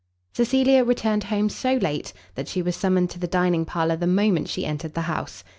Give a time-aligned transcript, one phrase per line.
[0.33, 4.49] Cecilia returned home so late, that she was summoned to the dining parlour the moment
[4.49, 5.43] she entered the house.